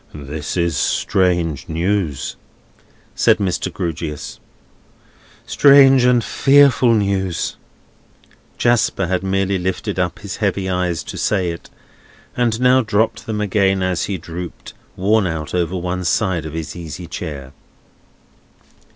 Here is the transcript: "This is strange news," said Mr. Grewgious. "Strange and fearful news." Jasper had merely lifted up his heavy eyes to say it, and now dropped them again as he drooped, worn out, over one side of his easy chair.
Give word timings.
"This 0.15 0.57
is 0.57 0.75
strange 0.75 1.69
news," 1.69 2.35
said 3.13 3.37
Mr. 3.37 3.71
Grewgious. 3.71 4.39
"Strange 5.45 6.05
and 6.05 6.23
fearful 6.23 6.95
news." 6.95 7.55
Jasper 8.57 9.05
had 9.05 9.21
merely 9.21 9.59
lifted 9.59 9.99
up 9.99 10.17
his 10.17 10.37
heavy 10.37 10.67
eyes 10.67 11.03
to 11.03 11.19
say 11.19 11.51
it, 11.51 11.69
and 12.35 12.59
now 12.59 12.81
dropped 12.81 13.27
them 13.27 13.39
again 13.39 13.83
as 13.83 14.05
he 14.05 14.17
drooped, 14.17 14.73
worn 14.95 15.27
out, 15.27 15.53
over 15.53 15.75
one 15.77 16.03
side 16.03 16.47
of 16.47 16.53
his 16.53 16.75
easy 16.75 17.05
chair. 17.05 17.53